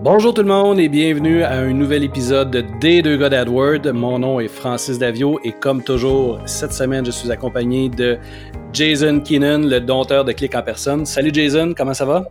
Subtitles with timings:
[0.00, 3.84] Bonjour tout le monde et bienvenue à un nouvel épisode des deux gars d'AdWord.
[3.92, 8.16] Mon nom est Francis Davio et comme toujours, cette semaine, je suis accompagné de
[8.72, 11.04] Jason Keenan, le dompteur de Click en personne.
[11.04, 12.28] Salut Jason, comment ça va?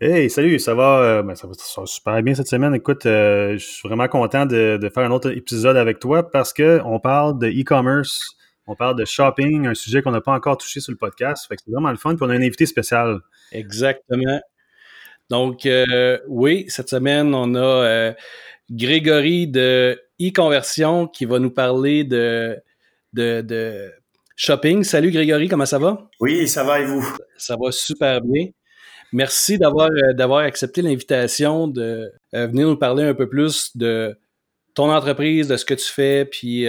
[0.00, 1.54] Hey, salut, ça va, euh, ben, ça va
[1.86, 2.72] super bien cette semaine.
[2.72, 6.80] Écoute, euh, je suis vraiment content de, faire un autre épisode avec toi parce que
[6.84, 8.36] on parle de e-commerce,
[8.68, 11.46] on parle de shopping, un sujet qu'on n'a pas encore touché sur le podcast.
[11.48, 12.14] Fait que c'est vraiment le fun.
[12.14, 13.18] Puis on a un invité spécial.
[13.50, 14.40] Exactement.
[15.30, 18.12] Donc, euh, oui, cette semaine, on a euh,
[18.70, 22.56] Grégory de e-conversion qui va nous parler de,
[23.12, 23.92] de,
[24.36, 24.84] shopping.
[24.84, 26.08] Salut Grégory, comment ça va?
[26.20, 27.04] Oui, ça va et vous?
[27.36, 28.46] Ça va super bien.
[29.12, 34.16] Merci d'avoir euh, d'avoir accepté l'invitation de venir nous parler un peu plus de
[34.74, 36.66] ton entreprise, de ce que tu fais, puis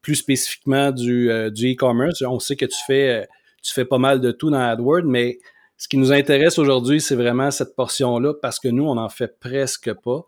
[0.00, 2.22] plus spécifiquement du, du e-commerce.
[2.22, 3.28] On sait que tu fais
[3.62, 5.38] tu fais pas mal de tout dans AdWords, mais
[5.78, 9.38] ce qui nous intéresse aujourd'hui, c'est vraiment cette portion-là parce que nous, on n'en fait
[9.38, 10.26] presque pas.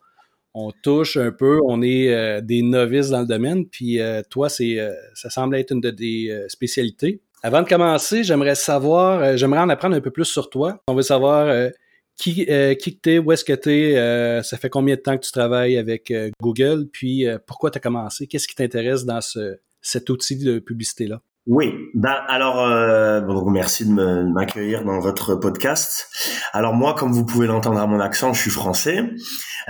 [0.55, 4.49] On touche un peu, on est euh, des novices dans le domaine, puis euh, toi,
[4.49, 7.21] c'est, euh, ça semble être une de tes spécialités.
[7.43, 10.83] Avant de commencer, j'aimerais savoir, j'aimerais en apprendre un peu plus sur toi.
[10.89, 11.71] On veut savoir
[12.17, 12.47] qui,
[12.81, 15.31] qui tu es, où est-ce que tu es, ça fait combien de temps que tu
[15.31, 20.37] travailles avec Google, puis pourquoi tu as commencé, qu'est-ce qui t'intéresse dans ce, cet outil
[20.37, 21.23] de publicité-là?
[21.49, 26.11] Oui, ben alors euh, bon, merci de m'accueillir dans votre podcast.
[26.53, 29.03] Alors moi, comme vous pouvez l'entendre à mon accent, je suis français.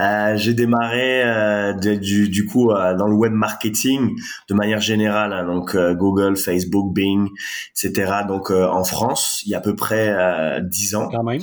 [0.01, 4.17] Euh, j'ai démarré euh, du, du, coup euh, dans le web marketing
[4.49, 7.29] de manière générale, hein, donc euh, Google, Facebook, Bing,
[7.71, 8.23] etc.
[8.27, 11.09] Donc en France, il y a à peu près dix ans.
[11.13, 11.43] Quand même.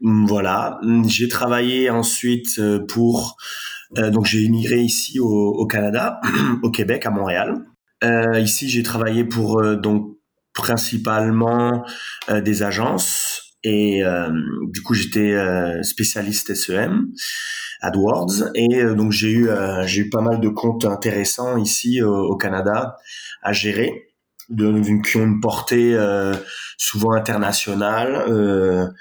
[0.00, 0.78] voilà,
[1.08, 3.36] j'ai travaillé ensuite pour
[3.96, 6.20] donc j'ai immigré ici au, au Canada,
[6.62, 7.64] au Québec, à Montréal.
[8.04, 10.16] Euh, ici, j'ai travaillé pour euh, donc
[10.54, 11.84] principalement
[12.30, 14.02] euh, des agences et
[14.68, 15.36] du coup j'étais
[15.82, 17.08] spécialiste SEM
[17.80, 19.48] AdWords et donc j'ai eu
[19.84, 22.96] j'ai eu pas mal de comptes intéressants ici au, Canada
[23.42, 24.04] à gérer.
[24.48, 25.98] De, qui ont une portée
[26.78, 28.92] souvent internationale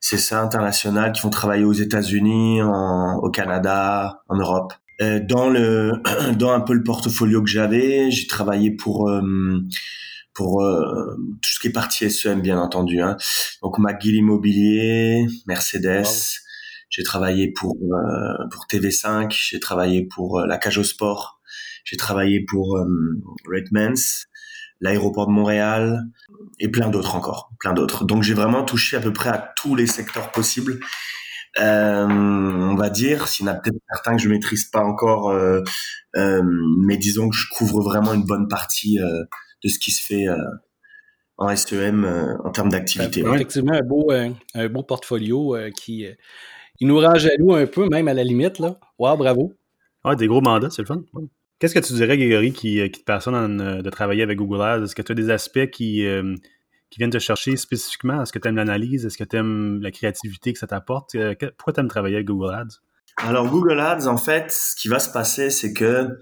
[0.00, 4.72] c'est ça international qui font travailler aux États-Unis au Canada en Europe.
[4.72, 5.92] euh, dans le
[6.36, 9.60] dans un peu le portfolio que j'avais, j'ai travaillé pour euh,
[10.34, 13.00] pour euh, tout ce qui est partie SEM bien entendu.
[13.00, 13.16] Hein.
[13.62, 16.40] Donc McGill Immobilier, Mercedes.
[16.88, 17.76] J'ai travaillé pour
[18.50, 19.36] pour TV5.
[19.50, 21.40] J'ai travaillé pour la Cage au Sport.
[21.84, 22.78] J'ai travaillé pour
[23.46, 24.26] Redmans,
[24.80, 26.04] l'aéroport de Montréal
[26.58, 28.04] et plein d'autres encore, plein d'autres.
[28.04, 30.80] Donc j'ai vraiment touché à peu près à tous les secteurs possibles
[31.60, 33.28] euh, on va dire.
[33.28, 35.62] S'il y en a peut-être certains que je maîtrise pas encore, euh,
[36.16, 36.42] euh,
[36.78, 40.26] mais disons que je couvre vraiment une bonne partie de ce qui se fait
[41.38, 43.20] en SEM en termes d'activité.
[43.20, 44.10] Effectivement, un beau,
[44.54, 46.06] un beau portfolio qui
[46.78, 48.58] il nous rend jaloux un peu, même à la limite.
[48.58, 48.78] Là.
[48.98, 49.54] Wow, bravo.
[50.04, 51.02] Ah, des gros mandats, c'est le fun.
[51.58, 54.84] Qu'est-ce que tu dirais, Grégory, qui, qui te passionne de travailler avec Google Ads?
[54.84, 56.06] Est-ce que tu as des aspects qui,
[56.96, 58.22] qui viennent te chercher spécifiquement?
[58.22, 59.04] Est-ce que tu aimes l'analyse?
[59.04, 61.14] Est-ce que tu aimes la créativité que ça t'apporte?
[61.14, 62.80] Euh, pourquoi tu aimes travailler avec Google Ads?
[63.18, 66.18] Alors, Google Ads, en fait, ce qui va se passer, c'est que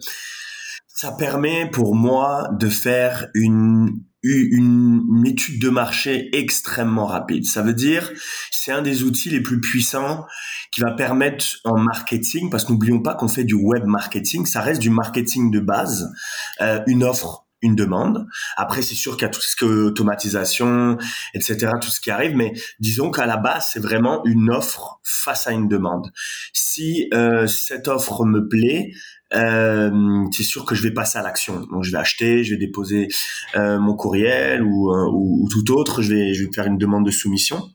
[0.89, 7.45] ça permet pour moi de faire une, une, étude de marché extrêmement rapide.
[7.45, 8.11] Ça veut dire,
[8.51, 10.27] c'est un des outils les plus puissants
[10.73, 14.61] qui va permettre en marketing, parce que n'oublions pas qu'on fait du web marketing, ça
[14.61, 16.13] reste du marketing de base,
[16.61, 18.27] euh, une offre une demande.
[18.57, 20.99] Après, c'est sûr qu'il y a tout ce qui est automatisation,
[21.35, 25.47] etc., tout ce qui arrive, mais disons qu'à la base, c'est vraiment une offre face
[25.47, 26.13] à une demande.
[26.53, 28.93] Si euh, cette offre me plaît,
[29.33, 31.61] euh, c'est sûr que je vais passer à l'action.
[31.73, 33.09] Donc, je vais acheter, je vais déposer
[33.57, 36.03] euh, mon courriel ou, ou, tout autre.
[36.03, 37.71] Je vais, je vais faire une demande de soumission.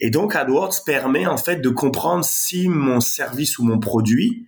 [0.00, 4.46] Et donc, AdWords permet en fait de comprendre si mon service ou mon produit,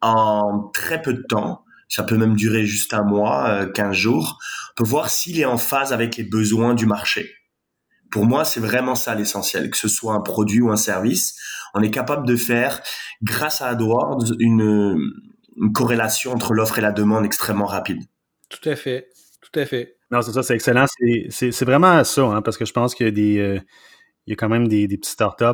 [0.00, 4.38] en très peu de temps, ça peut même durer juste un mois, 15 euh, jours,
[4.70, 7.34] on peut voir s'il est en phase avec les besoins du marché.
[8.10, 11.38] Pour moi, c'est vraiment ça l'essentiel, que ce soit un produit ou un service,
[11.74, 12.80] on est capable de faire,
[13.22, 14.98] grâce à AdWords, une,
[15.74, 18.02] corrélation entre l'offre et la demande extrêmement rapide.
[18.48, 19.08] Tout à fait,
[19.42, 19.96] tout à fait.
[20.10, 20.86] Non, c'est ça, c'est excellent.
[21.30, 23.60] C'est vraiment ça, hein, parce que je pense qu'il y a des, euh,
[24.26, 25.44] il y a quand même des, des petits startups,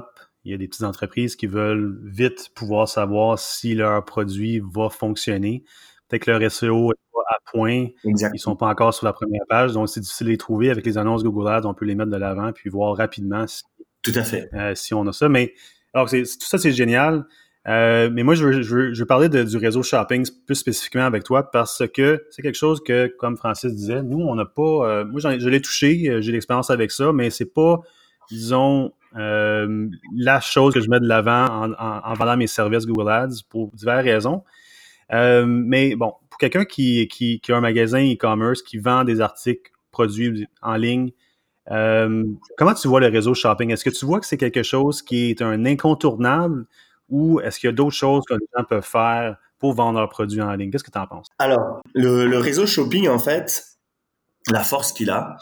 [0.45, 4.91] il y a des petites entreprises qui veulent vite pouvoir savoir si leur produit va
[4.91, 5.65] fonctionner.
[6.09, 7.87] Peut-être que leur SEO est pas à point.
[8.05, 8.33] Exact.
[8.35, 10.71] Ils sont pas encore sur la première page, donc c'est difficile de les trouver.
[10.71, 13.63] Avec les annonces Google Ads, on peut les mettre de l'avant puis voir rapidement si,
[14.03, 14.49] Tout à fait.
[14.55, 15.29] Euh, si on a ça.
[15.29, 15.55] Mais
[15.95, 17.25] alors, tout ça, c'est génial.
[17.67, 21.51] Euh, mais moi, je veux, je veux, parler du réseau shopping plus spécifiquement avec toi
[21.51, 24.63] parce que c'est quelque chose que, comme Francis disait, nous, on n'a pas.
[24.63, 27.81] Euh, moi, je l'ai touché, j'ai l'expérience avec ça, mais c'est pas,
[28.31, 33.45] disons, la chose que je mets de l'avant en, en, vendant mes services Google Ads
[33.49, 34.43] pour diverses raisons.
[35.11, 39.71] Mais bon, pour quelqu'un qui, qui, qui, a un magasin e-commerce, qui vend des articles
[39.91, 41.13] produits en ligne,
[41.67, 43.71] comment tu vois le réseau shopping?
[43.71, 46.67] Est-ce que tu vois que c'est quelque chose qui est un incontournable
[47.09, 50.09] ou est-ce qu'il y a d'autres choses que les gens peuvent faire pour vendre leurs
[50.09, 50.71] produits en ligne?
[50.71, 51.27] Qu'est-ce que tu en penses?
[51.39, 53.65] Alors, le, réseau shopping, en fait,
[54.51, 55.37] la force qu'il a,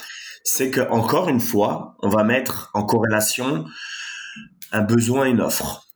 [0.44, 3.65] c'est que encore une fois, on va mettre en corrélation
[4.73, 5.87] un besoin et une offre.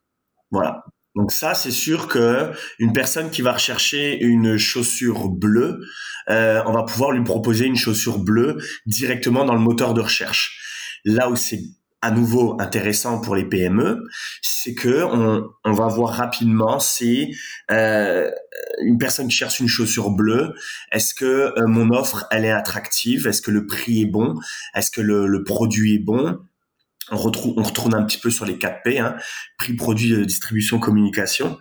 [0.51, 0.85] Voilà.
[1.17, 5.79] Donc ça, c'est sûr que une personne qui va rechercher une chaussure bleue,
[6.29, 10.61] euh, on va pouvoir lui proposer une chaussure bleue directement dans le moteur de recherche.
[11.05, 11.59] Là où c'est
[12.03, 14.03] à nouveau intéressant pour les PME,
[14.43, 17.35] c'est que on, va voir rapidement si
[17.71, 18.29] euh,
[18.83, 20.53] une personne qui cherche une chaussure bleue,
[20.91, 21.25] est-ce que
[21.57, 24.35] euh, mon offre elle est attractive, est-ce que le prix est bon,
[24.75, 26.37] est-ce que le produit est bon,
[27.11, 29.15] on retourne un petit peu sur les 4 P, hein,
[29.57, 31.57] prix, produit, euh, distribution, communication,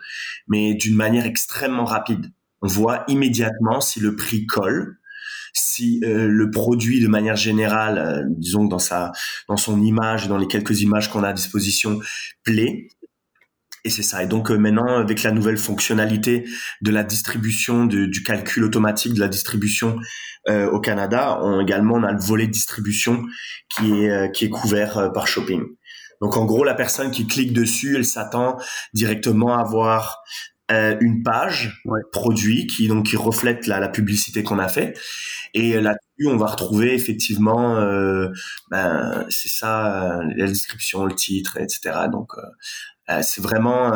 [0.49, 2.33] mais d'une manière extrêmement rapide.
[2.63, 4.99] On voit immédiatement si le prix colle,
[5.53, 9.13] si euh, le produit de manière générale, euh, disons dans sa,
[9.49, 12.01] dans son image, dans les quelques images qu'on a à disposition,
[12.43, 12.89] plaît.
[13.87, 14.23] Et c'est ça.
[14.23, 16.45] Et donc euh, maintenant, avec la nouvelle fonctionnalité
[16.83, 19.99] de la distribution, du calcul automatique de la distribution
[20.49, 23.25] au Canada, on, également on a le volet distribution
[23.69, 25.65] qui est qui est couvert par Shopping.
[26.21, 28.57] Donc en gros, la personne qui clique dessus, elle s'attend
[28.95, 30.23] directement à voir
[30.73, 31.81] euh, une page
[32.11, 34.99] produit qui donc qui reflète la, la publicité qu'on a fait
[35.57, 38.29] et là-dessus on va retrouver effectivement euh,
[38.71, 42.43] ben c'est ça euh, la description le titre etc donc euh,
[43.09, 43.93] euh, c'est vraiment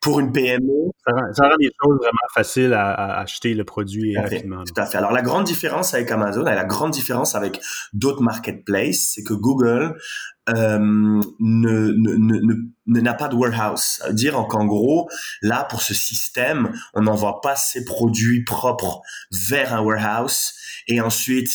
[0.00, 0.90] pour une PME.
[1.06, 4.64] Ça rend, les choses vraiment faciles à, acheter le produit tout rapidement.
[4.64, 4.98] Tout à fait.
[4.98, 7.60] Alors la grande différence avec Amazon et la grande différence avec
[7.92, 9.92] d'autres marketplaces, c'est que Google euh,
[10.48, 14.02] ne, ne, n'a pas de warehouse.
[14.10, 15.08] dire qu'en gros,
[15.42, 20.54] là, pour ce système, on n'envoie pas ses produits propres vers un warehouse
[20.86, 21.50] et ensuite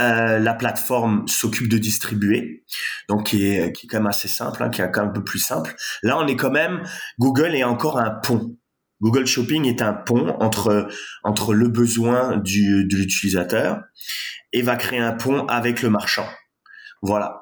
[0.00, 2.64] euh, la plateforme s'occupe de distribuer,
[3.08, 5.12] donc qui est, qui est quand même assez simple, hein, qui est quand même un
[5.12, 5.76] peu plus simple.
[6.02, 6.82] Là, on est quand même,
[7.20, 8.56] Google est encore un pont.
[9.00, 10.88] Google Shopping est un pont entre
[11.22, 13.82] entre le besoin du, de l'utilisateur
[14.52, 16.26] et va créer un pont avec le marchand.
[17.02, 17.40] Voilà.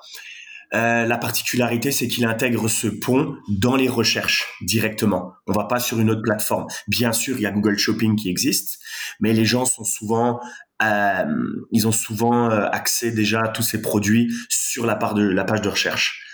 [0.74, 5.32] Euh, la particularité, c'est qu'il intègre ce pont dans les recherches directement.
[5.46, 6.66] On va pas sur une autre plateforme.
[6.88, 8.78] Bien sûr, il y a Google Shopping qui existe,
[9.20, 10.40] mais les gens sont souvent
[10.82, 11.24] euh,
[11.70, 15.44] ils ont souvent euh, accès déjà à tous ces produits sur la, part de, la
[15.44, 16.26] page de recherche.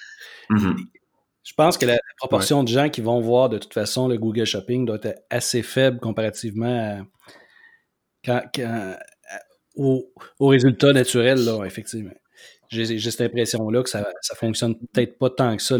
[0.50, 0.76] Mhm.
[1.43, 4.44] Je pense que la, proportion de gens qui vont voir de toute façon le Google
[4.44, 7.05] Shopping doit être assez faible comparativement
[9.76, 12.14] au, résultat naturel, là, effectivement.
[12.70, 15.76] J'ai cette impression-là que ça, ça fonctionne peut-être pas tant que ça,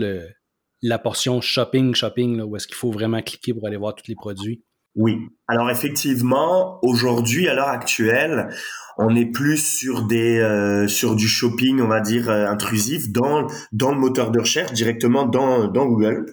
[0.83, 4.09] la portion shopping, shopping, là, où est-ce qu'il faut vraiment cliquer pour aller voir tous
[4.09, 4.63] les produits.
[4.95, 5.17] Oui.
[5.47, 8.49] Alors effectivement, aujourd'hui, à l'heure actuelle,
[8.97, 13.47] on est plus sur des euh, sur du shopping, on va dire euh, intrusif dans
[13.71, 16.27] dans le moteur de recherche directement dans dans Google.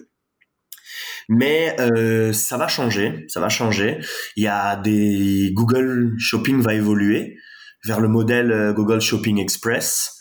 [1.28, 3.98] Mais euh, ça va changer, ça va changer.
[4.36, 7.36] Il y a des Google Shopping va évoluer
[7.84, 10.15] vers le modèle Google Shopping Express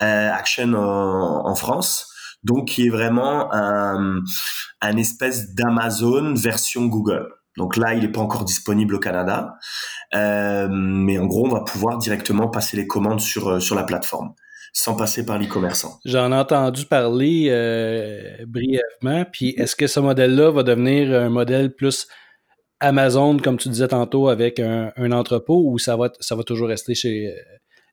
[0.00, 2.12] Action en, France
[2.42, 4.20] donc qui est vraiment un,
[4.80, 7.28] un espèce d'Amazon version Google.
[7.56, 9.54] Donc là, il n'est pas encore disponible au Canada,
[10.14, 13.84] euh, mais en gros, on va pouvoir directement passer les commandes sur euh, sur la
[13.84, 14.34] plateforme
[14.72, 15.98] sans passer par l'e-commerçant.
[16.04, 19.24] J'en ai entendu parler euh, brièvement.
[19.32, 22.06] Puis est-ce que ce modèle-là va devenir un modèle plus
[22.80, 26.94] Amazon, comme tu disais tantôt, avec un, entrepôt, ou ça va ça va toujours rester
[26.94, 27.34] chez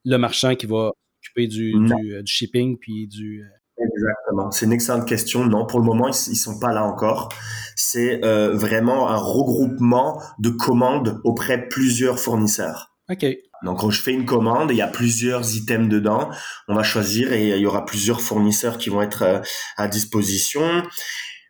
[0.04, 0.92] le marchand qui va
[1.34, 3.44] s'occuper du, du, shipping puis du
[3.78, 4.52] Exactement.
[4.52, 5.46] C'est une excellente question.
[5.46, 7.30] Non, pour le moment, ils, ils sont pas là encore.
[7.76, 12.96] C'est euh, vraiment un regroupement de commandes auprès de plusieurs fournisseurs.
[13.10, 13.26] OK.
[13.64, 16.30] Donc, quand je fais une commande, il y a plusieurs items dedans.
[16.68, 19.40] On va choisir et il y aura plusieurs fournisseurs qui vont être euh,
[19.78, 20.84] à disposition.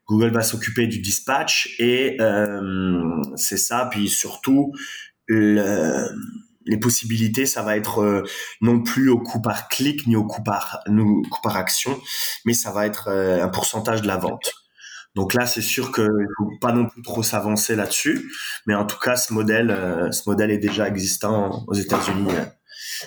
[0.08, 3.88] Google va s'occuper du dispatch et euh, c'est ça.
[3.92, 4.72] Puis surtout,
[5.28, 6.08] le,
[6.66, 8.24] les possibilités, ça va être euh,
[8.62, 12.00] non plus au coup par clic ni au coup par, nous, coup par action,
[12.46, 14.54] mais ça va être euh, un pourcentage de la vente.
[15.16, 18.32] Donc là, c'est sûr qu'il faut pas non plus trop s'avancer là-dessus,
[18.66, 22.32] mais en tout cas, ce modèle, euh, ce modèle est déjà existant aux États-Unis.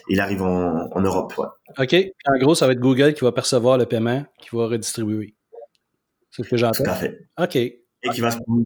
[0.08, 1.36] il arrive en, en Europe.
[1.36, 1.46] Ouais.
[1.78, 1.96] OK.
[2.28, 5.34] En gros, ça va être Google qui va percevoir le paiement, qui va redistribuer.
[6.30, 6.84] C'est ce que j'entends.
[6.84, 7.18] Tout à fait.
[7.38, 7.58] OK.
[8.02, 8.64] Et qui va se prendre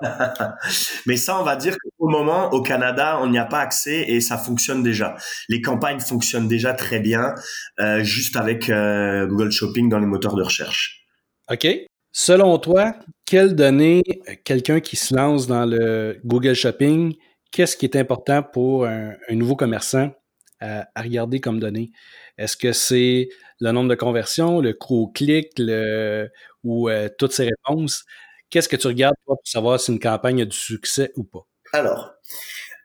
[1.06, 4.20] Mais ça, on va dire qu'au moment, au Canada, on n'y a pas accès et
[4.20, 5.16] ça fonctionne déjà.
[5.48, 7.34] Les campagnes fonctionnent déjà très bien,
[7.80, 11.04] euh, juste avec euh, Google Shopping dans les moteurs de recherche.
[11.50, 11.66] OK.
[12.12, 12.94] Selon toi,
[13.26, 17.14] quelles données euh, quelqu'un qui se lance dans le Google Shopping,
[17.52, 20.12] qu'est-ce qui est important pour un, nouveau commerçant
[20.60, 21.90] à, regarder comme données?
[22.38, 23.28] Est-ce que c'est
[23.60, 26.28] le nombre de conversions, le coût au clic le,
[26.64, 28.04] ou toutes ces réponses?
[28.50, 31.46] Qu'est-ce que tu regardes pour savoir si une campagne a du succès ou pas?
[31.72, 32.14] Alors,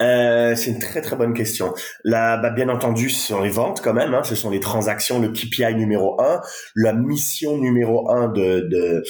[0.02, 1.74] euh, c'est une très très bonne question.
[2.04, 4.14] Là, bah, bien entendu, ce sont les ventes quand même.
[4.14, 6.42] Hein, ce sont les transactions, le KPI numéro un,
[6.76, 9.04] la mission numéro un de de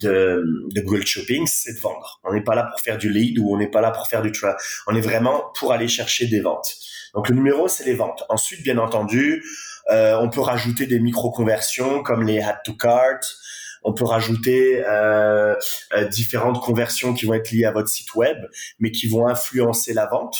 [0.00, 0.42] de,
[0.74, 2.20] de Google Shopping, c'est de vendre.
[2.24, 4.22] On n'est pas là pour faire du lead ou on n'est pas là pour faire
[4.22, 4.56] du tra.
[4.86, 6.74] On est vraiment pour aller chercher des ventes.
[7.14, 8.24] Donc le numéro, c'est les ventes.
[8.28, 9.44] Ensuite, bien entendu,
[9.90, 13.20] euh, on peut rajouter des micro conversions comme les add to cart.
[13.82, 15.54] On peut rajouter euh,
[15.94, 18.36] euh, différentes conversions qui vont être liées à votre site web,
[18.78, 20.38] mais qui vont influencer la vente.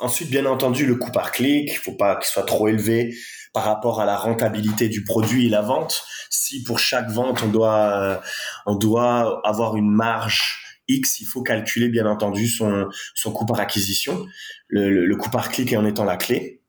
[0.00, 3.16] Ensuite, bien entendu, le coût par clic, il faut pas qu'il soit trop élevé
[3.52, 6.04] par rapport à la rentabilité du produit et la vente.
[6.30, 8.20] Si pour chaque vente on doit
[8.66, 14.26] doit avoir une marge X, il faut calculer bien entendu son coût par acquisition.
[14.68, 16.62] Le, le coût par clic en étant la clé.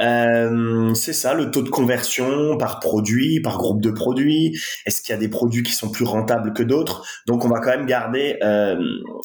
[0.00, 4.58] Euh, c'est ça, le taux de conversion par produit, par groupe de produits.
[4.86, 7.06] Est-ce qu'il y a des produits qui sont plus rentables que d'autres?
[7.26, 8.76] Donc, on va quand même garder euh,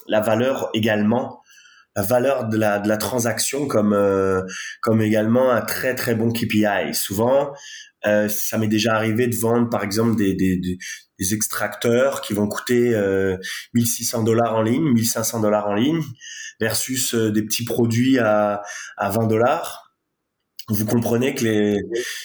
[0.08, 1.42] la valeur également,
[1.96, 4.42] la valeur de la, de la transaction comme euh,
[4.82, 6.94] comme également un très très bon KPI.
[6.94, 7.52] Souvent,
[8.06, 12.48] euh, ça m'est déjà arrivé de vendre, par exemple, des, des, des, extracteurs qui vont
[12.48, 12.96] coûter
[13.74, 16.02] 1600 dollars en ligne, 1500 dollars en ligne,
[16.62, 18.62] versus des petits produits à,
[18.98, 19.89] à 20 dollars
[20.70, 21.78] vous comprenez que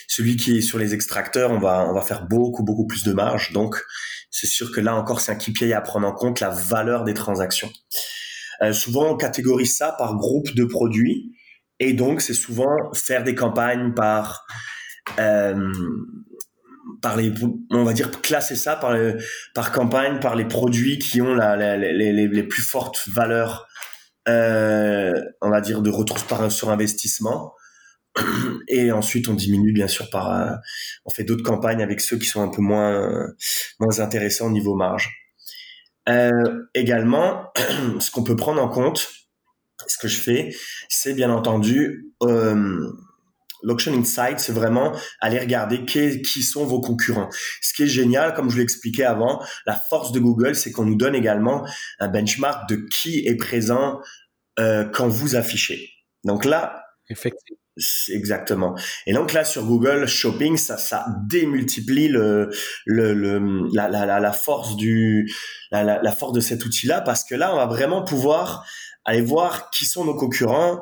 [0.06, 3.52] celui qui est sur les extracteurs, on va, faire beaucoup, beaucoup plus de marge.
[3.52, 3.82] Donc,
[4.30, 7.14] c'est sûr que là encore, c'est un KPI à prendre en compte, la valeur des
[7.14, 7.70] transactions.
[8.62, 11.32] Euh, souvent, on catégorise ça par groupe de produits.
[11.80, 14.46] Et donc, c'est souvent faire des campagnes par,
[15.18, 15.72] euh,
[17.02, 17.32] par les,
[17.70, 18.96] on va dire classer ça par,
[19.54, 23.66] par campagne, par les produits qui ont les, plus fortes valeurs,
[24.28, 26.18] euh, on va dire, de retour
[26.50, 27.54] sur investissement
[28.68, 30.54] et ensuite on diminue bien sûr par euh,
[31.04, 33.26] on fait d'autres campagnes avec ceux qui sont un peu moins
[33.80, 35.10] moins intéressants au niveau marge
[36.08, 36.30] euh,
[36.74, 37.52] également
[37.98, 39.08] ce qu'on peut prendre en compte
[39.86, 40.54] ce que je fais
[40.88, 42.92] c'est bien entendu euh,
[43.64, 47.30] L'Auction Insight, c'est vraiment aller regarder qui, qui, sont vos concurrents.
[47.62, 50.96] Ce qui est génial, comme je l'expliquais avant, la force de Google, c'est qu'on nous
[50.96, 51.66] donne également
[51.98, 54.00] un benchmark de qui est présent
[54.58, 55.90] euh, quand vous affichez.
[56.24, 57.58] Donc là, Effectivement.
[58.08, 58.76] Exactement.
[59.06, 62.50] Et donc là sur Google Shopping, ça, ça démultiplie le,
[62.86, 65.28] le, le la, la, la, force du
[65.72, 68.64] la, force de cet outil-là parce que là on va vraiment pouvoir
[69.04, 70.80] aller voir qui sont nos concurrents,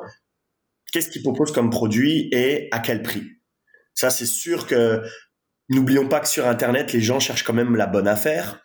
[0.91, 3.23] qu'est-ce qu'ils proposent comme produit et à quel prix.
[3.95, 5.01] Ça c'est sûr que
[5.69, 8.63] n'oublions pas que sur Internet les gens cherchent quand même la bonne affaire.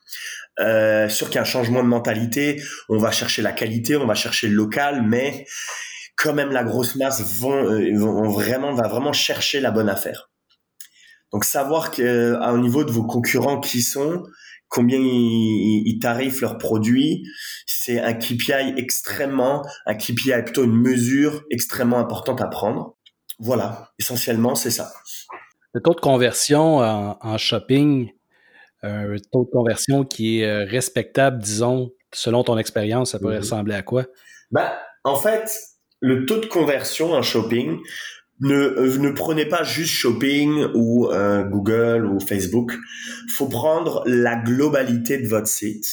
[0.60, 4.06] Euh, sûr qu'il y a un changement de mentalité, on va chercher la qualité, on
[4.06, 5.46] va chercher le local, mais
[6.18, 10.30] quand même la grosse masse vont, euh, vont vraiment va vraiment chercher la bonne affaire.
[11.32, 14.24] Donc savoir que euh, au niveau de vos concurrents qui sont,
[14.68, 17.24] combien ils, ils tarifent leurs produits,
[17.66, 22.96] c'est un KPI extrêmement, un KPI plutôt une mesure extrêmement importante à prendre.
[23.38, 24.90] Voilà, essentiellement c'est ça.
[25.72, 28.10] Le taux de conversion en, shopping,
[28.82, 33.42] un taux de conversion qui est euh, respectable, disons, selon ton expérience, ça pourrait mhm.
[33.42, 34.06] ressembler à quoi?
[34.50, 34.72] Ben,
[35.04, 35.50] en fait,
[36.00, 37.78] le taux de conversion en shopping,
[38.40, 42.72] ne, euh, ne prenez pas juste shopping ou euh, Google ou Facebook.
[43.34, 45.86] faut prendre la globalité de votre site.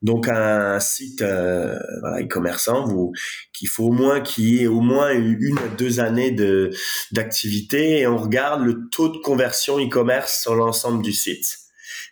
[0.00, 3.12] Donc un site euh, voilà, e-commerçant, vous
[3.52, 6.70] qu'il faut au moins qu'il y ait au moins une à deux années de
[7.10, 11.58] d'activité et on regarde le taux de conversion e-commerce sur l'ensemble du site.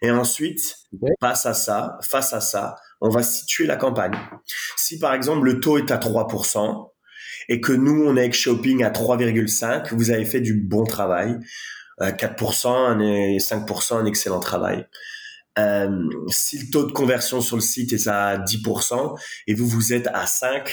[0.02, 0.78] Et ensuite,
[1.20, 4.18] face à ça, face à ça, on va situer la campagne.
[4.76, 6.90] Si par exemple le taux est à 3%,
[7.48, 11.38] et que nous, on est avec Shopping à 3,5, vous avez fait du bon travail.
[12.00, 14.86] 4% et 5%, un excellent travail.
[15.58, 19.94] Euh, si le taux de conversion sur le site est à 10% et vous vous
[19.94, 20.70] êtes à 5,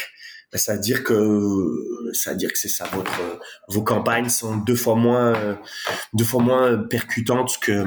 [0.51, 3.39] ben, ça veut dire que ça veut dire que c'est ça votre
[3.70, 5.58] vos campagnes sont deux fois moins
[6.13, 7.84] deux fois moins percutantes que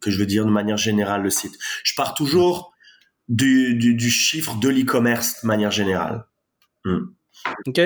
[0.00, 1.58] que je veux dire de manière générale le site.
[1.82, 2.72] Je pars toujours
[3.28, 6.26] du du, du chiffre de l'e-commerce de manière générale.
[6.84, 7.06] Hmm.
[7.66, 7.80] OK.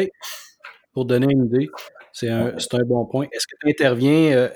[0.92, 1.68] Pour donner une idée,
[2.12, 3.26] c'est un, un, bon point.
[3.32, 4.48] Est-ce que tu interviens euh,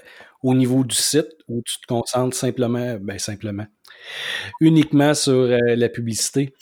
[0.43, 3.67] au niveau du site ou tu te concentres simplement, ben simplement,
[4.61, 6.55] uniquement sur euh, la publicité?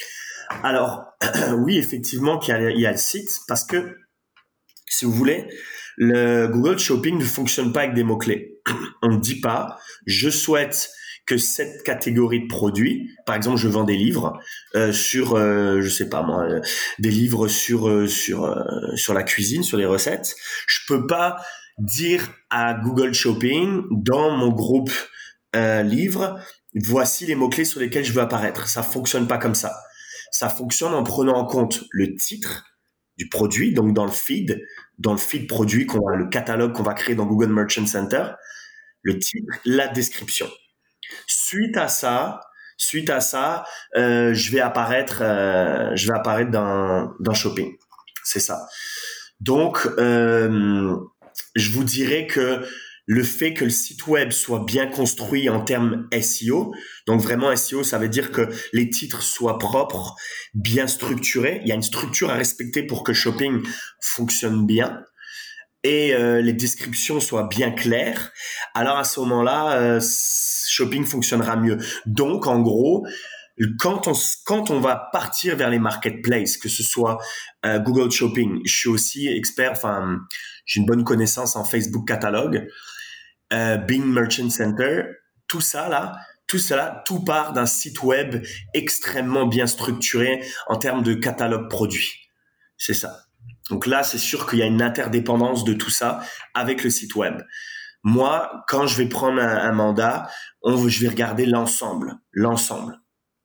[0.64, 1.04] Alors,
[1.58, 3.96] oui, effectivement, il y, a, il y a le site parce que,
[4.86, 5.48] si vous voulez,
[5.96, 8.60] le Google Shopping ne fonctionne pas avec des mots-clés.
[9.02, 10.90] On ne dit pas, je souhaite
[11.28, 14.40] que cette catégorie de produits, par exemple, je vends des livres
[14.74, 16.60] euh, sur, euh, je sais pas moi, euh,
[16.98, 18.64] des livres sur euh, sur euh,
[18.96, 20.34] sur la cuisine, sur les recettes.
[20.66, 21.36] Je peux pas
[21.76, 24.90] dire à Google Shopping dans mon groupe
[25.54, 26.38] livres,
[26.74, 28.68] voici les mots clés sur lesquels je veux apparaître.
[28.68, 29.74] Ça fonctionne pas comme ça.
[30.30, 32.64] Ça fonctionne en prenant en compte le titre
[33.16, 34.62] du produit, donc dans le feed,
[34.98, 38.24] dans le feed produit qu'on le catalogue qu'on va créer dans Google Merchant Center,
[39.02, 40.48] le titre, la description.
[41.26, 42.40] Suite à ça,
[42.76, 43.64] suite à ça,
[43.96, 47.76] euh, je vais apparaître, euh, je vais apparaître dans, dans Shopping.
[48.24, 48.66] C'est ça.
[49.40, 50.96] Donc, euh,
[51.54, 52.64] je vous dirais que
[53.06, 56.74] le fait que le site web soit bien construit en termes SEO,
[57.06, 60.14] donc vraiment SEO, ça veut dire que les titres soient propres,
[60.52, 61.60] bien structurés.
[61.62, 63.62] Il y a une structure à respecter pour que Shopping
[64.00, 65.02] fonctionne bien
[65.84, 68.32] et euh, les descriptions soient bien claires.
[68.74, 70.00] Alors à ce moment-là, euh,
[70.68, 71.78] Shopping fonctionnera mieux.
[72.06, 73.06] Donc en gros,
[73.78, 74.12] quand on
[74.44, 77.18] quand on va partir vers les marketplaces, que ce soit
[77.66, 80.18] euh, Google Shopping, je suis aussi expert, enfin
[80.64, 82.68] j'ai une bonne connaissance en Facebook catalogue
[83.52, 85.04] euh, Bing Merchant Center,
[85.46, 86.16] tout ça là,
[86.46, 88.44] tout cela, tout part d'un site web
[88.74, 92.30] extrêmement bien structuré en termes de catalogue produit.
[92.76, 93.27] C'est ça.
[93.70, 96.20] Donc là, c'est sûr qu'il y a une interdépendance de tout ça
[96.54, 97.42] avec le site web.
[98.04, 100.28] Moi, quand je vais prendre un, mandat,
[100.62, 103.00] on, je vais regarder l'ensemble, l'ensemble.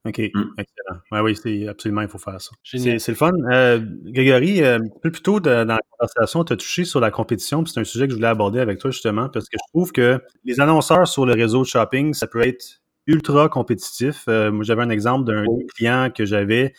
[0.05, 0.43] OK, mm.
[0.57, 0.99] excellent.
[1.11, 2.51] Ouais, oui, c'est absolument, il faut faire ça.
[2.63, 3.31] C'est le fun.
[3.51, 7.09] Euh, Grégory, euh, un peu plus tôt dans la conversation, tu as touché sur la
[7.09, 9.91] compétition, c'est un sujet que je voulais aborder avec toi justement, parce que je trouve
[9.91, 14.25] que les annonceurs sur le réseau de shopping, ça peut être ultra compétitif.
[14.27, 16.73] Euh, moi, j'avais un exemple d'un client que j'avais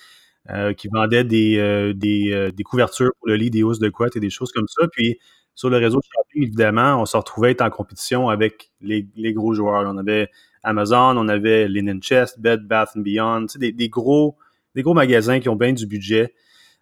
[0.51, 4.17] euh, qui vendait des, euh, des, des, couvertures pour le lit, des housses de couette
[4.17, 4.87] et des choses comme ça.
[4.93, 5.19] Puis
[5.55, 9.85] sur le réseau shopping, évidemment, on se retrouvait être en compétition avec les, gros joueurs.
[9.87, 10.29] On avait
[10.63, 14.37] Amazon, on avait Linen Chest, Bed Bath Beyond, des, des, gros,
[14.75, 16.35] des gros magasins qui ont bien du budget.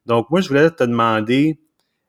[0.07, 1.61] Donc, moi, je voulais te demander,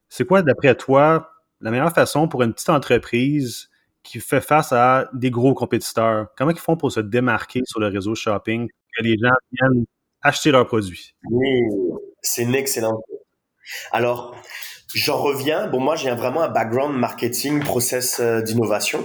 [0.10, 3.70] c'est quoi, d'après toi, la meilleure façon pour une petite entreprise
[4.04, 6.28] qui fait face à des gros compétiteurs?
[6.38, 9.86] Comment ils font pour se démarquer sur le réseau shopping, que les gens viennent
[10.24, 11.16] acheter leurs produits?
[12.22, 13.04] c'est une excellente.
[13.92, 14.36] Alors,
[14.94, 15.68] J'en reviens.
[15.68, 19.04] Bon, moi, j'ai vraiment un background marketing, process euh, d'innovation.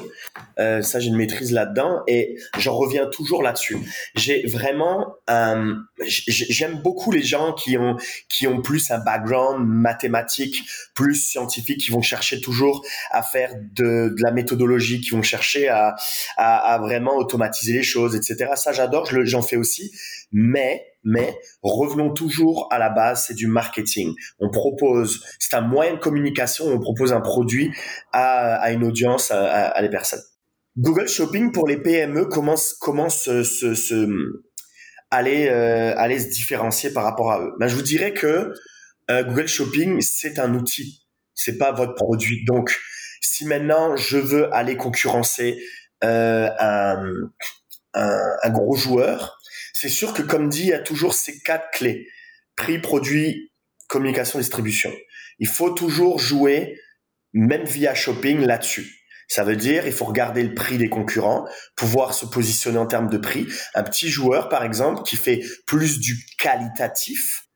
[0.58, 3.78] Euh, ça, j'ai une maîtrise là-dedans et j'en reviens toujours là-dessus.
[4.14, 5.74] J'ai vraiment, euh,
[6.06, 7.96] j'aime beaucoup les gens qui ont
[8.28, 10.62] qui ont plus un background mathématique,
[10.94, 15.68] plus scientifique, qui vont chercher toujours à faire de, de la méthodologie, qui vont chercher
[15.68, 15.96] à,
[16.36, 18.50] à, à vraiment automatiser les choses, etc.
[18.56, 19.06] Ça, j'adore.
[19.24, 19.90] J'en fais aussi.
[20.32, 24.14] Mais mais revenons toujours à la base, c'est du marketing.
[24.40, 27.72] On propose, c'est un moyen de communication, on propose un produit
[28.12, 30.22] à, une audience, à, à, personnes.
[30.76, 34.08] Google Shopping pour les PME commence commence se, se, se
[35.10, 37.52] aller euh, aller se différencier par rapport à eux.
[37.58, 38.52] Ben, je vous dirais que
[39.10, 42.44] euh, Google Shopping c'est un outil, c'est pas votre produit.
[42.44, 42.78] Donc
[43.20, 45.58] si maintenant je veux aller concurrencer
[46.04, 47.02] euh, un,
[47.94, 49.37] un gros joueur,
[49.80, 52.08] c'est sûr que comme dit, il y a toujours ces quatre clés.
[52.56, 53.52] Prix, produit,
[53.86, 54.92] communication, distribution.
[55.38, 56.76] Il faut toujours jouer,
[57.32, 59.04] même via shopping, là-dessus.
[59.28, 63.08] Ça veut dire, il faut regarder le prix des concurrents, pouvoir se positionner en termes
[63.08, 63.46] de prix.
[63.76, 67.46] Un petit joueur, par exemple, qui fait plus du qualitatif,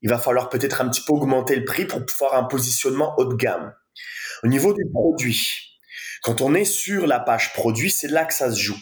[0.00, 3.26] il va falloir peut-être un petit peu augmenter le prix pour pouvoir un positionnement haut
[3.26, 3.74] de gamme.
[4.42, 5.76] Au niveau du produit,
[6.22, 8.80] quand on est sur la page produit, c'est là que ça se joue.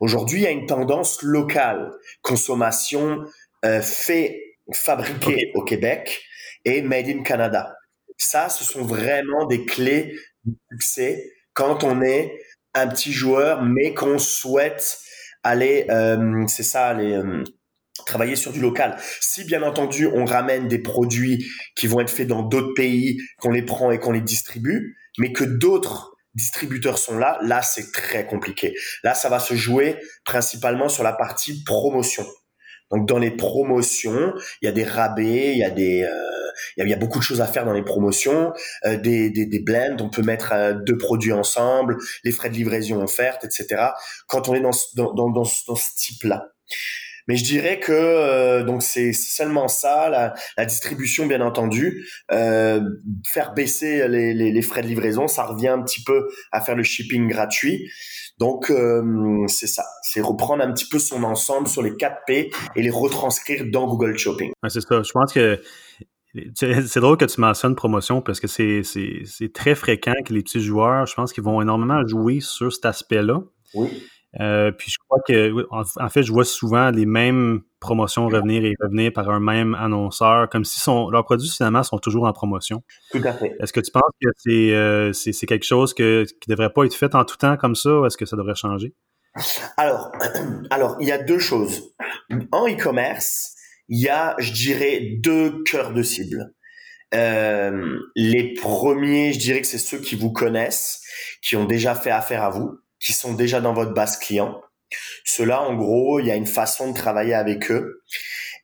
[0.00, 1.90] Aujourd'hui, il y a une tendance locale,
[2.22, 3.24] consommation
[3.64, 4.40] euh, fait,
[4.72, 6.22] fabriquée au Québec
[6.64, 7.74] et made in Canada.
[8.16, 12.38] Ça, ce sont vraiment des clés du succès quand on est
[12.74, 14.98] un petit joueur, mais qu'on souhaite
[15.42, 17.42] aller, euh, c'est ça, aller euh,
[18.06, 18.96] travailler sur du local.
[19.20, 23.50] Si bien entendu on ramène des produits qui vont être faits dans d'autres pays, qu'on
[23.50, 28.26] les prend et qu'on les distribue, mais que d'autres distributeurs sont là, là c'est très
[28.26, 28.74] compliqué.
[29.04, 32.24] Là, ça va se jouer principalement sur la partie promotion.
[32.90, 36.88] Donc dans les promotions, il y a des rabais, il y a des, euh, il,
[36.88, 38.52] y a, beaucoup de choses à faire dans les promotions,
[38.86, 42.54] euh, des, des, des, blends, on peut mettre euh, deux produits ensemble, les frais de
[42.54, 43.88] livraison offertes, etc.
[44.26, 46.48] Quand on est dans, dans, dans, dans ce type-là.
[47.28, 52.80] Mais je dirais que euh, donc c'est seulement ça, la, la, distribution bien entendu, euh,
[53.26, 56.74] faire baisser les, les, les, frais de livraison, ça revient un petit peu à faire
[56.74, 57.90] le shipping gratuit.
[58.38, 62.50] Donc euh, c'est ça, c'est reprendre un petit peu son ensemble sur les 4 P
[62.74, 64.50] et les retranscrire dans Google Shopping.
[64.62, 65.02] Ouais, c'est ça.
[65.02, 65.60] Je pense que
[66.54, 71.06] c'est drôle que tu mentionnes promotion parce que c'est très fréquent que les petits joueurs,
[71.06, 73.42] je pense qu'ils vont énormément jouer sur cet aspect-là.
[73.74, 73.88] Oui.
[74.40, 78.74] Euh, puis je crois que, en, fait, je vois souvent les mêmes promotions revenir et
[78.80, 82.82] revenir par un même annonceur, comme si son, leurs produits finalement sont toujours en promotion.
[83.10, 83.56] Tout à fait.
[83.60, 85.12] Est-ce que tu penses que c'est euh,
[85.46, 88.06] quelque chose que, qui ne devrait pas être fait en tout temps comme ça ou
[88.06, 88.94] est-ce que ça devrait changer?
[89.76, 90.12] Alors,
[90.70, 91.94] alors, il y a deux choses.
[92.52, 93.54] En e-commerce,
[93.88, 96.52] il y a, je dirais, deux cœurs de cible.
[97.14, 101.00] Euh, les premiers, je dirais que c'est ceux qui vous connaissent,
[101.42, 104.60] qui ont déjà fait affaire à vous qui sont déjà dans votre base client.
[105.24, 108.02] Cela, en gros, il y a une façon de travailler avec eux.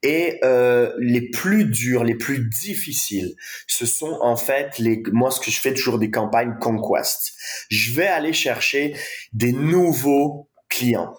[0.02, 3.34] Et euh, les plus durs, les plus difficiles,
[3.66, 5.02] ce sont en fait les.
[5.12, 7.32] Moi, ce que je fais toujours des campagnes conquest.
[7.70, 8.94] Je vais aller chercher
[9.32, 11.14] des nouveaux clients.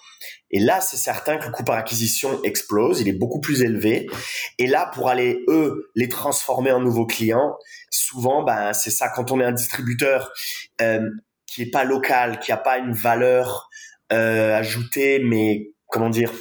[0.52, 4.08] Et là, c'est certain que le coût par acquisition explose, il est beaucoup plus élevé.
[4.60, 7.58] Et là, pour aller eux les transformer en nouveaux clients,
[7.90, 9.10] souvent, ben c'est ça.
[9.10, 10.32] Quand on est un distributeur,
[10.82, 11.10] euh,
[11.56, 13.70] qui est pas local, qui a pas une valeur
[14.12, 16.32] euh, ajoutée, mais comment dire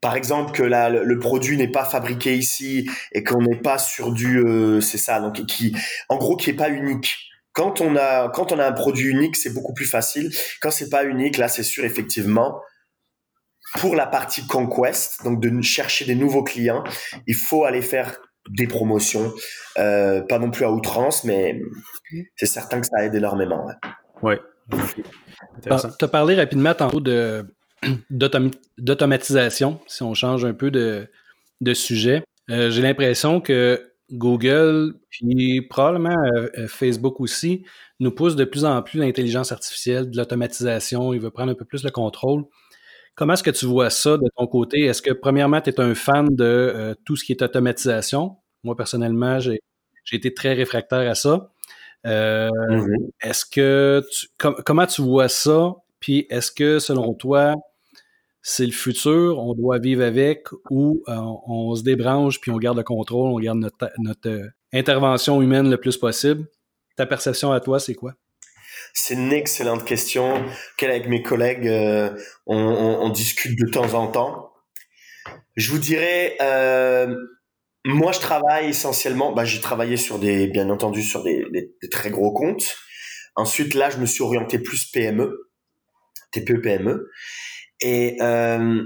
[0.00, 4.12] par exemple que la, le, produit n'est pas fabriqué ici et qu'on n'est pas sur
[4.12, 5.74] du euh, c'est ça donc qui
[6.10, 7.16] en gros qui est pas unique.
[7.52, 10.30] Quand on a quand on a un produit unique c'est beaucoup plus facile.
[10.60, 12.60] Quand c'est pas unique là c'est sûr effectivement
[13.78, 16.84] pour la partie conquest donc de chercher des nouveaux clients
[17.26, 18.18] il faut aller faire
[18.50, 19.32] des promotions
[19.78, 21.62] euh, pas non plus à outrance mais
[22.36, 23.66] c'est certain que ça aide énormément
[24.24, 24.34] oui.
[25.62, 27.44] Tu as parlé rapidement tantôt de,
[28.78, 31.08] d'automatisation, si on change un peu de,
[31.60, 32.24] de sujet.
[32.50, 37.64] Euh, j'ai l'impression que Google, puis probablement euh, euh, Facebook aussi,
[38.00, 41.14] nous pousse de plus en plus l'intelligence artificielle, de l'automatisation.
[41.14, 42.44] Il veut prendre un peu plus le contrôle.
[43.14, 44.80] Comment est-ce que tu vois ça de ton côté?
[44.80, 48.36] Est-ce que, premièrement, tu es un fan de tout ce qui est automatisation?
[48.64, 49.60] Moi, personnellement, j'ai,
[50.04, 51.52] j'ai été très réfractaire à ça.
[52.06, 53.10] Euh, mm-hmm.
[53.22, 54.02] Est-ce que
[54.38, 55.74] comment tu vois ça?
[56.00, 57.54] Puis est-ce que selon toi,
[58.42, 62.76] c'est le futur, on doit vivre avec ou euh, on se débranche puis on garde
[62.76, 66.46] le contrôle, on garde notre, euh, intervention humaine le plus possible?
[66.96, 68.14] Ta perception à toi, c'est quoi?
[68.92, 70.44] C'est une excellente question
[70.76, 71.68] qu'avec mes collègues,
[72.46, 74.52] on, discute de temps en temps.
[75.56, 76.36] Je vous dirais,
[77.84, 79.32] moi, je travaille essentiellement.
[79.32, 82.76] Bah, j'ai travaillé sur des, bien entendu, sur des, des, très gros comptes.
[83.36, 85.50] Ensuite, là, je me suis orienté plus PME,
[86.32, 87.10] TPE PME.
[87.80, 88.82] Et euh,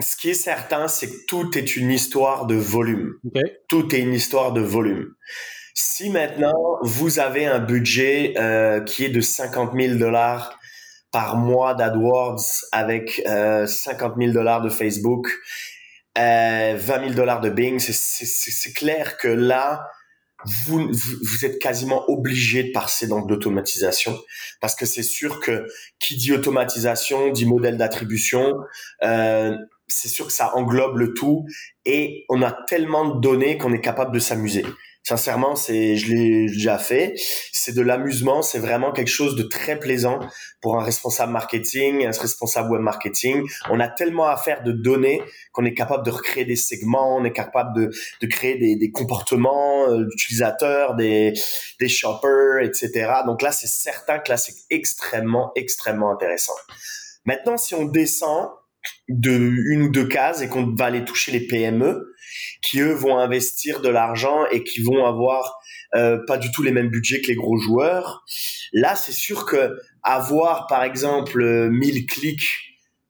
[0.00, 3.14] ce qui est certain, c'est que tout est une histoire de volume.
[3.68, 5.14] Tout est une histoire de volume.
[5.74, 10.58] Si maintenant vous avez un budget euh, qui est de 50 000 dollars
[11.12, 15.28] par mois d'AdWords avec euh, 50 000 dollars de Facebook
[16.18, 19.86] euh, 20 000 dollars de Bing, c'est clair que là,
[20.44, 24.18] vous, vous, êtes quasiment obligé de passer dans l'automatisation
[24.60, 25.66] parce que c'est sûr que
[26.00, 28.56] qui dit automatisation dit modèle d'attribution.
[29.04, 31.46] Euh, c'est sûr que ça englobe le tout
[31.84, 34.64] et on a tellement de données qu'on est capable de s'amuser.
[35.04, 37.14] Sincèrement, c'est, je l'ai déjà fait.
[37.52, 38.40] C'est de l'amusement.
[38.42, 40.20] C'est vraiment quelque chose de très plaisant
[40.60, 43.42] pour un responsable marketing, un responsable web marketing.
[43.68, 45.20] On a tellement à faire de données
[45.52, 48.92] qu'on est capable de recréer des segments, on est capable de, de créer des, des
[48.92, 51.32] comportements euh, d'utilisateurs, des,
[51.80, 53.10] des shoppers, etc.
[53.26, 56.54] Donc là, c'est certain que là, c'est extrêmement, extrêmement intéressant.
[57.24, 58.50] Maintenant, si on descend
[59.08, 62.14] de une ou deux cases et qu'on va aller toucher les PME
[62.62, 65.58] qui eux vont investir de l'argent et qui vont avoir
[65.94, 68.24] euh, pas du tout les mêmes budgets que les gros joueurs.
[68.72, 72.48] Là, c'est sûr que avoir par exemple 1000 clics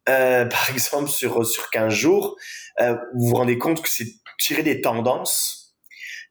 [0.09, 2.37] euh, par exemple sur sur 15 jours,
[2.81, 4.07] euh, vous vous rendez compte que c'est
[4.39, 5.77] tirer des tendances,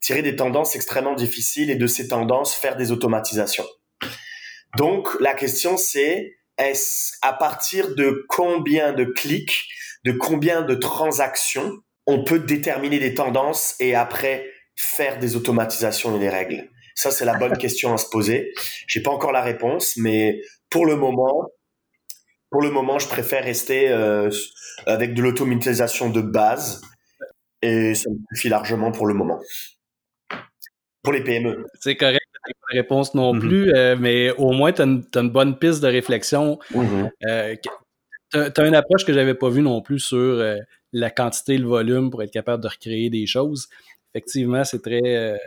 [0.02, 3.67] tirer des tendances extrêmement difficiles et de ces tendances faire des automatisations.
[4.78, 9.67] Donc la question c'est est-ce à partir de combien de clics,
[10.06, 16.19] de combien de transactions on peut déterminer des tendances et après faire des automatisations et
[16.19, 18.54] des règles Ça, c'est la bonne question à se poser.
[18.88, 21.47] J'ai pas encore la réponse, mais pour le moment,
[22.50, 24.30] pour le moment, je préfère rester euh,
[24.86, 26.82] avec de l'automatisation de base
[27.62, 29.39] et ça me suffit largement pour le moment.
[31.04, 31.65] Pour les PME.
[31.80, 32.31] C'est correct
[32.69, 33.39] réponse non mm-hmm.
[33.39, 36.60] plus, euh, mais au moins, tu as, une bonne piste de réflexion.
[36.73, 37.10] Mm-hmm.
[37.27, 37.56] Euh,
[38.34, 40.58] tu as, une approche que j'avais pas vue non plus sur euh,
[40.93, 43.67] la quantité et le volume pour être capable de recréer des choses.
[44.13, 45.39] Effectivement, c'est très,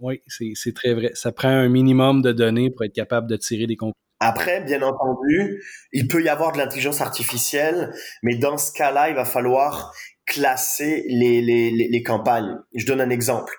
[0.00, 1.12] oui, c'est très vrai.
[1.14, 3.94] Ça prend un minimum de données pour être capable de tirer des conclusions.
[4.20, 7.92] Après, bien entendu, il peut y avoir de l'intelligence artificielle,
[8.24, 9.92] mais dans ce cas-là, il va falloir
[10.28, 12.58] classer les, les, les, campagnes.
[12.74, 13.52] Je donne un exemple.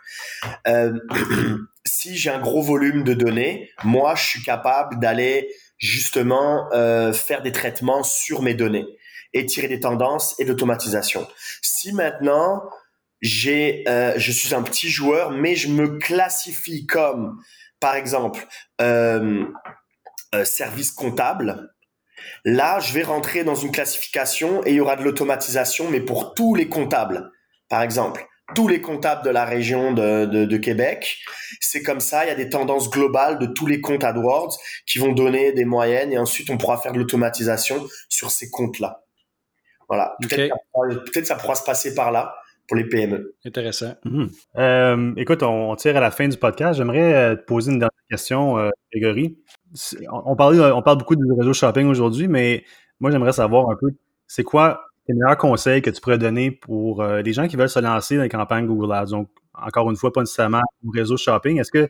[0.68, 0.94] Euh,
[1.86, 7.42] si j'ai un gros volume de données, moi, je suis capable d'aller justement euh, faire
[7.42, 8.86] des traitements sur mes données
[9.34, 11.28] et tirer des tendances et l'automatisation.
[11.62, 12.64] Si maintenant
[13.22, 17.38] j'ai, euh, je suis un petit joueur, mais je me classifie comme,
[17.80, 18.48] par exemple,
[18.82, 19.46] euh,
[20.36, 21.70] euh service comptable,
[22.46, 26.34] Là, je vais rentrer dans une classification et il y aura de l'automatisation, mais pour
[26.34, 27.32] tous les comptables,
[27.70, 28.26] par exemple.
[28.56, 31.20] Tous les comptables de la région de, Québec,
[31.60, 32.26] c'est comme ça.
[32.26, 35.66] Il y a des tendances globales de tous les comptes AdWords qui vont donner des
[35.66, 39.04] moyennes et ensuite on pourra faire de l'automatisation sur ces comptes-là.
[39.88, 40.16] Voilà.
[40.22, 42.36] Peut-être ça pourra se passer par là
[42.70, 43.36] pour les PME.
[43.44, 43.96] Intéressant.
[44.06, 44.30] Mhm.
[44.58, 46.78] Euh, écoute, on, tire à la fin du podcast.
[46.78, 49.38] J'aimerais euh, te poser une dernière question, euh, Grégory
[50.12, 52.64] on, parle, on parle beaucoup du réseau shopping aujourd'hui, mais
[53.00, 53.88] moi, j'aimerais savoir un peu,
[54.28, 57.70] c'est quoi les meilleurs conseils que tu pourrais donner pour euh, les gens qui veulent
[57.70, 59.08] se lancer dans les campagnes Google Ads?
[59.08, 61.60] Donc, encore une fois, pas nécessairement au réseau shopping.
[61.60, 61.88] Est-ce que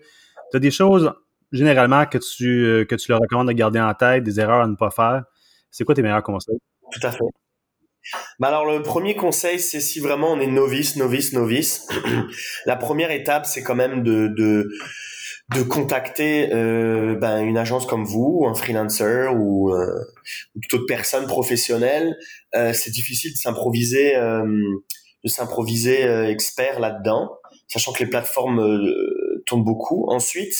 [0.52, 1.12] tu as des choses
[1.52, 4.92] généralement que tu, euh, leur recommandes de garder en tête, des erreurs à ne pas
[4.92, 5.24] faire?
[5.72, 6.60] C'est quoi tes meilleurs conseils?
[6.92, 7.26] Tout à fait.
[8.40, 11.88] Bah alors le premier conseil, c'est si vraiment on est novice, novice, novice,
[12.66, 14.70] la première étape, c'est quand même de
[15.56, 20.06] de contacter euh, ben, une agence comme vous, ou un freelancer ou, euh,
[20.56, 22.16] ou toute autre personne professionnelle.
[22.56, 24.46] Euh, c'est difficile de s'improviser, euh,
[25.24, 27.32] de s'improviser euh, expert là-dedans,
[27.68, 30.06] sachant que les plateformes euh, tournent beaucoup.
[30.10, 30.56] Ensuite,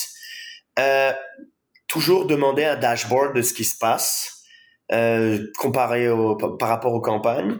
[1.88, 4.44] toujours demander un dashboard de ce qui se passe.
[5.60, 7.60] comparé au, par rapport aux campagnes,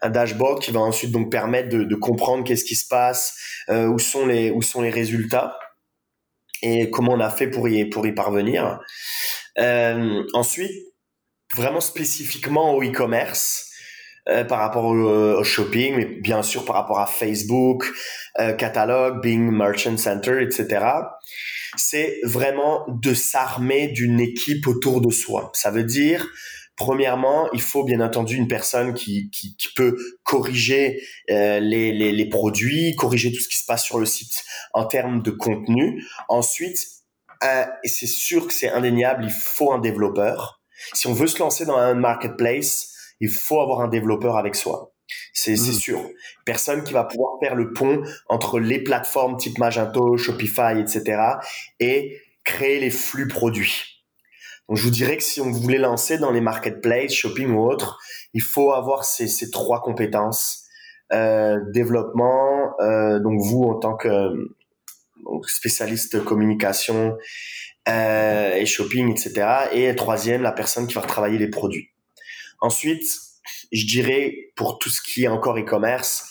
[0.00, 3.36] un dashboard qui va ensuite donc permettre de, de comprendre qu'est-ce qui se passe,
[3.68, 5.56] où sont les où sont les résultats
[6.62, 8.80] et comment on a fait pour y, pour y parvenir.
[9.58, 10.72] Euh, ensuite,
[11.54, 13.66] vraiment spécifiquement au e-commerce,
[14.28, 17.86] euh, par rapport au, shopping, mais bien sûr par rapport à Facebook,
[18.40, 20.84] euh, catalogue, Bing Merchant Center, etc.
[21.76, 25.50] C'est vraiment de s'armer d'une équipe autour de soi.
[25.54, 26.26] Ça veut dire
[26.76, 32.12] Premièrement, il faut bien entendu une personne qui, qui, qui peut corriger euh, les, les,
[32.12, 36.04] les, produits, corriger tout ce qui se passe sur le site en termes de contenu.
[36.28, 36.78] Ensuite,
[37.44, 40.60] euh, et c'est sûr que c'est indéniable, il faut un développeur.
[40.92, 44.92] Si on veut se lancer dans un marketplace, il faut avoir un développeur avec soi.
[45.32, 45.72] C'est mmh.
[45.72, 46.10] sûr.
[46.44, 51.22] Personne qui va pouvoir faire le pont entre les plateformes type Magento, Shopify, etc.
[51.80, 53.95] et créer les flux produits.
[54.68, 58.00] Donc, je vous dirais que si on voulait lancer dans les marketplaces, shopping ou autre,
[58.34, 60.64] il faut avoir ces, trois compétences.
[61.12, 64.08] Euh, développement, euh, donc vous en tant que
[65.24, 67.16] donc spécialiste communication
[67.88, 69.68] euh, et shopping, etc.
[69.72, 71.90] Et troisième, la personne qui va travailler les produits.
[72.60, 73.04] Ensuite,
[73.70, 76.28] je dirais pour tout ce qui est encore e-commerce,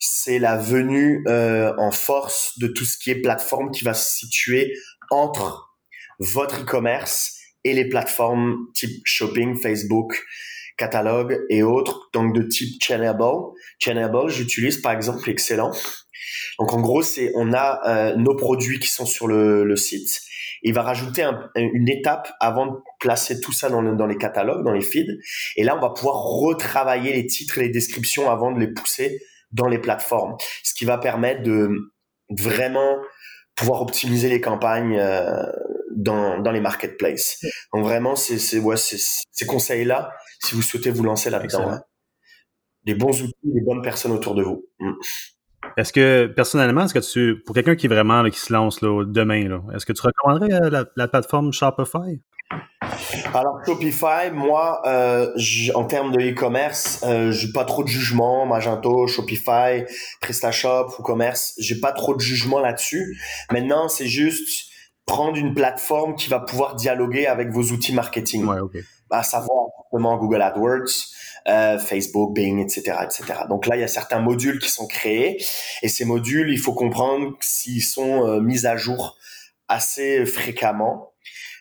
[0.00, 4.74] c'est la venue en force de tout ce qui est plateforme qui va se situer
[5.10, 5.76] entre
[6.18, 10.24] votre e-commerce et les plateformes type shopping, Facebook,
[10.76, 13.52] catalogue et autres, donc de type Chainable.
[13.78, 15.72] Chainable, j'utilise par exemple Excellent.
[16.58, 20.20] Donc en gros, c'est on a euh, nos produits qui sont sur le, site.
[20.62, 24.72] Il va rajouter une étape avant de placer tout ça dans, dans les catalogues, dans
[24.72, 25.18] les feeds.
[25.56, 29.20] Et là, on va pouvoir retravailler les titres et les descriptions avant de les pousser
[29.52, 30.36] dans les plateformes.
[30.64, 31.70] Ce qui va permettre de
[32.30, 32.96] vraiment
[33.54, 35.42] pouvoir optimiser les campagnes euh,
[35.98, 37.44] dans, dans les marketplaces.
[37.74, 41.82] Donc vraiment, c'est c'est ouais, ces conseils-là, si vous souhaitez vous lancer là-dedans, hein.
[42.84, 44.64] des bons outils, des bonnes personnes autour de vous.
[44.78, 44.92] Mm.
[45.76, 49.04] Est-ce que personnellement, est-ce que tu, pour quelqu'un qui est vraiment qui se lance là,
[49.04, 52.20] demain, là, est-ce que tu recommanderais euh, la, la plateforme Shopify?
[53.34, 55.30] Alors Shopify, moi, euh,
[55.74, 58.46] en termes de e-commerce, euh, j'ai pas trop de jugement.
[58.46, 59.84] Magento, Shopify,
[60.20, 63.20] PrestaShop, WooCommerce, j'ai pas trop de jugement là-dessus.
[63.50, 64.67] Maintenant, c'est juste
[65.08, 68.46] prendre une plateforme qui va pouvoir dialoguer avec vos outils marketing.
[68.46, 68.84] Ouais, okay.
[69.10, 70.90] À savoir Google AdWords,
[71.48, 73.40] euh, Facebook, Bing, etc., etc.
[73.48, 75.42] Donc là, il y a certains modules qui sont créés
[75.82, 79.16] et ces modules, il faut comprendre s'ils sont euh, mis à jour
[79.66, 81.12] assez fréquemment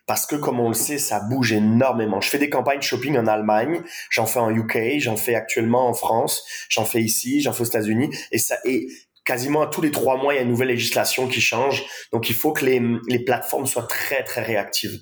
[0.06, 2.22] parce que comme on le sait, ça bouge énormément.
[2.22, 5.94] Je fais des campagnes shopping en Allemagne, j'en fais en UK, j'en fais actuellement en
[5.94, 8.88] France, j'en fais ici, j'en fais aux États-Unis, et ça et
[9.28, 11.86] quasiment tous les trois mois, il y a une nouvelle législation qui change.
[12.14, 15.02] Donc il faut que les, les plateformes soient très très réactives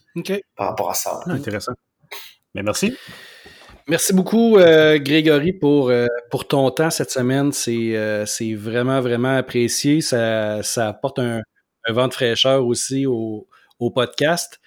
[0.55, 1.21] par rapport à ça.
[1.25, 1.73] Ah, intéressant.
[2.55, 2.97] Mais merci.
[3.87, 7.51] Merci beaucoup, euh, Grégory, pour, euh, pour ton temps cette semaine.
[7.51, 10.01] C'est euh, c'est vraiment, vraiment apprécié.
[10.01, 11.41] Ça, ça apporte un,
[11.87, 14.59] un vent de fraîcheur aussi au, au podcast.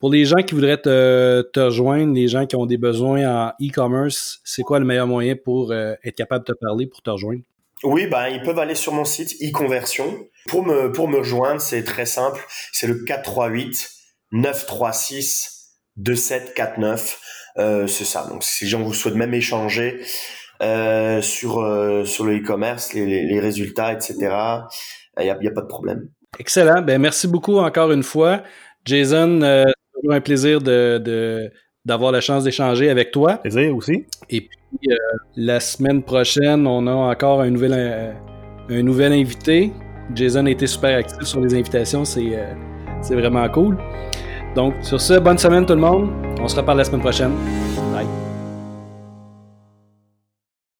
[0.00, 3.48] Pour les gens qui voudraient te, te rejoindre, les gens qui ont des besoins en
[3.60, 7.42] e-commerce, c'est quoi le meilleur moyen pour être capable de te parler, pour te rejoindre?
[7.84, 10.28] Oui, bah, ils peuvent aller sur mon site e-conversion.
[10.48, 12.44] Pour me, pour me rejoindre, c'est très simple.
[12.72, 13.90] C'est le 438
[14.32, 17.20] 936 2749.
[17.58, 18.26] Euh, c'est ça.
[18.28, 20.00] Donc, si les gens vous souhaitent même échanger
[20.62, 24.14] euh, sur euh, sur le e-commerce, les, les, résultats, etc.,
[25.18, 26.08] il n'y a, a, pas de problème.
[26.38, 26.80] Excellent.
[26.82, 28.42] Ben merci beaucoup encore une fois,
[28.84, 29.42] Jason.
[29.42, 29.64] Euh,
[30.02, 31.50] c'est un plaisir de, de
[31.84, 33.38] d'avoir la chance d'échanger avec toi.
[33.38, 34.04] Plaisir aussi.
[34.30, 34.94] Et puis euh,
[35.36, 38.12] la semaine prochaine, on a encore un nouvel euh,
[38.70, 39.72] un nouvel invité.
[40.14, 42.54] Jason a été super actif sur les invitations, c'est euh,
[43.00, 43.76] c'est vraiment cool.
[44.54, 46.10] Donc, sur ce, bonne semaine tout le monde.
[46.40, 47.32] On se reparle la semaine prochaine.
[47.92, 48.21] Bye.